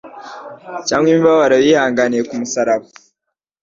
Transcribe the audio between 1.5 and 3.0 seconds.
yihanganiye ku musaraba.